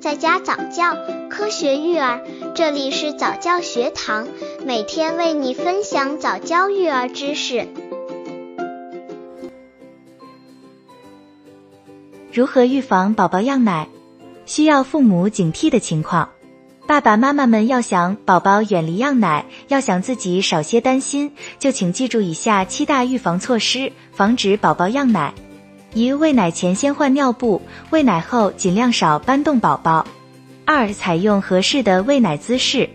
[0.00, 0.96] 在家早教，
[1.28, 2.22] 科学育儿，
[2.54, 4.28] 这里是早教学堂，
[4.64, 7.66] 每天为你分享早教育儿知识。
[12.32, 13.88] 如何预防宝宝样奶？
[14.46, 16.30] 需要父母警惕的情况。
[16.86, 25.34] 爸爸妈妈们要想宝宝远离样奶，要想自己少些担心，就请记住以下七大预防措施，防止宝宝样奶。
[25.94, 30.06] 一、喂奶前先换尿布，喂奶后尽量少搬动宝宝。
[30.64, 32.90] 二、采用合适的喂奶姿势，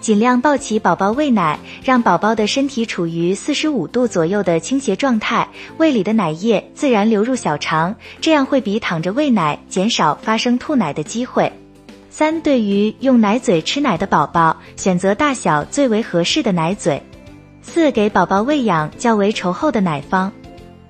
[0.00, 11.52] 尽量抱起宝宝喂奶，让宝宝的身体处于四十五度左右的倾斜状态，胃里的奶液自然流入小肠，这样会比躺着喂奶减少发生吐奶的机会。
[12.08, 17.02] 三、对于用奶嘴吃奶的宝宝，选择大小最为合适的奶嘴。
[17.60, 20.32] 四、给宝宝喂养较为稠厚的奶方。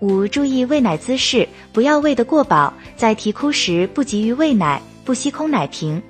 [0.00, 6.02] 五、注意喂奶姿势，不要喂得过饱，在啼哭时不急于喂奶，不吸空奶瓶。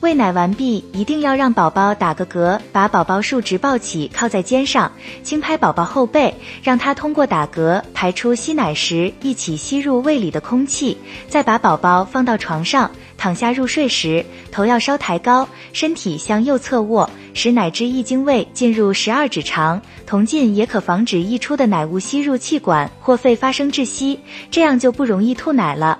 [0.00, 4.90] 喂奶完毕，一定要让宝宝打个嗝，把宝宝竖直抱起，靠在肩上，
[5.22, 10.96] 轻拍宝宝后背，让他通过打嗝排出吸奶时一起吸入胃里的空气。
[11.28, 24.18] 再把宝宝放到床上，躺下入睡时，头要稍抬高，身体向右侧卧，使奶汁一经胃进入十二指肠，铜镜也可防止溢出的奶物吸入气管或肺发生窒息，
[24.50, 25.98] 这样就不容易吐奶了。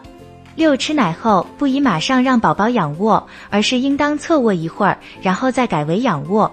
[0.56, 6.51] 六吃奶后不宜马上让宝宝仰卧，而是应当侧卧一会儿，然后再改为仰卧。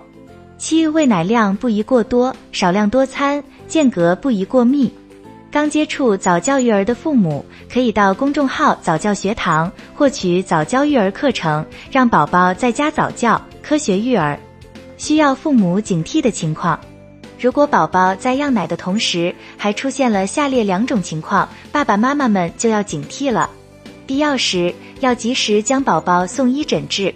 [0.58, 4.92] 七喂奶量不宜过多，少量多餐，间隔不宜过密。
[5.52, 14.38] 刚接触早教育儿的父母，可以到公众号早教学堂获取早教育儿课程，让宝宝在家早教，科学育儿。
[14.98, 16.80] 需要父母警惕的情况，
[17.40, 23.50] 如果宝宝在样奶的同时还出现了下列两种情况，爸爸妈妈们就要警惕了。
[24.08, 27.13] 必要时要及时将宝宝送医诊治。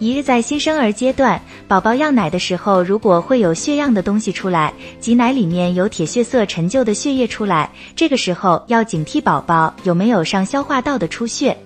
[0.00, 11.56] 一日在新生儿阶段，宝宝要奶的时候，如果会有血样的东西出来，挤奶里面有铁血色陈旧的血液出来，这个时候要警惕宝宝有没有上消化道的出血。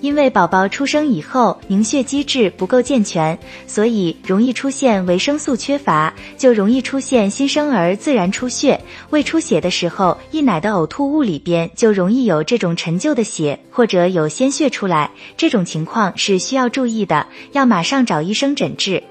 [0.00, 8.80] 因为宝宝出生以后凝血机制不够健全，所以容易出现维生素缺乏，就容易出现新生儿自然出血。
[9.10, 15.10] 胃出血的时候，溢奶的呕吐物里边就容易有这种陈旧的血，或者有鲜血出来。
[15.36, 19.02] 这种情况是需要注意的，要马上找医生诊治。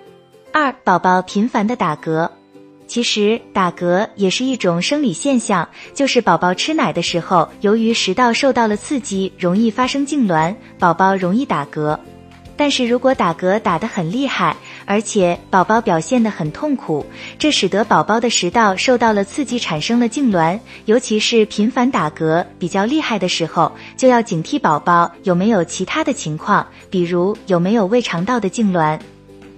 [0.53, 2.29] 二、宝宝频繁的打嗝。
[2.87, 11.99] 其实打嗝也是一种生理现象，就是宝宝吃奶的时候，由于食道受到了刺激，容易发生痉挛，宝宝容易打嗝。
[12.59, 14.55] 但是如果打嗝打得很厉害，
[14.87, 17.05] 而且宝宝表现得很痛苦，
[17.37, 20.59] 这使得宝宝的食道受到了刺激，产生了痉挛。
[20.85, 28.99] 尤其是频繁打嗝比较厉害的时候，就要警惕宝宝有没有其他的情况，比如有没有胃肠道的痉挛。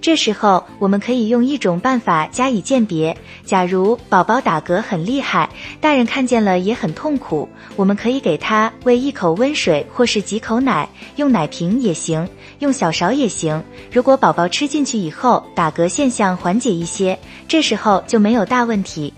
[0.00, 3.14] 这时候，我们可以用一种办法加以鉴别。
[3.44, 7.46] 假如宝宝打嗝很厉害，大人看见了也很痛苦，
[7.76, 12.26] 我们可以给他喂一口温水或是几口奶，用奶瓶也行，
[12.60, 13.62] 用小勺也行。
[13.92, 19.12] 如果宝宝吃进去以后，打嗝现象缓解一些，这时候就没有大问题。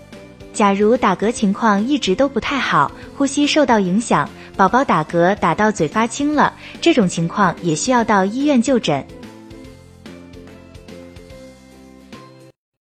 [0.51, 9.03] 假如打嗝情况一直都不太好，呼吸受到影响，宝宝打嗝打到嘴发青了，这种情况也需要到医院就诊。